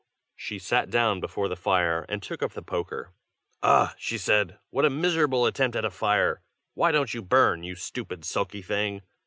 [0.35, 3.11] She sat down before the fire and took up the poker.
[3.61, 4.57] 'Ugh!' she said.
[4.71, 6.41] 'What a miserable attempt at a fire!
[6.73, 9.03] why don't you burn, you stupid, sulky thing?'